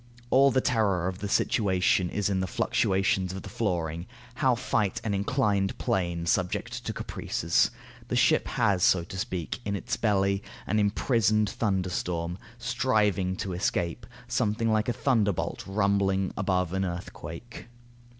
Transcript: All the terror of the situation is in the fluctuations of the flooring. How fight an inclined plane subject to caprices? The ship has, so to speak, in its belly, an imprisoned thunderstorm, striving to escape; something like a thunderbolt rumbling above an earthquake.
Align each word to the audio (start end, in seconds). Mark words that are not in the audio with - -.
All 0.31 0.49
the 0.49 0.61
terror 0.61 1.07
of 1.07 1.19
the 1.19 1.29
situation 1.29 2.09
is 2.09 2.27
in 2.27 2.39
the 2.39 2.47
fluctuations 2.47 3.33
of 3.33 3.43
the 3.43 3.49
flooring. 3.51 4.07
How 4.33 4.55
fight 4.55 4.99
an 5.03 5.13
inclined 5.13 5.77
plane 5.77 6.25
subject 6.25 6.83
to 6.87 6.91
caprices? 6.91 7.69
The 8.07 8.15
ship 8.15 8.47
has, 8.47 8.81
so 8.81 9.03
to 9.03 9.15
speak, 9.15 9.59
in 9.63 9.75
its 9.75 9.97
belly, 9.97 10.41
an 10.65 10.79
imprisoned 10.79 11.51
thunderstorm, 11.51 12.39
striving 12.57 13.35
to 13.35 13.53
escape; 13.53 14.07
something 14.27 14.71
like 14.71 14.89
a 14.89 14.93
thunderbolt 14.93 15.63
rumbling 15.67 16.33
above 16.35 16.73
an 16.73 16.83
earthquake. 16.83 17.67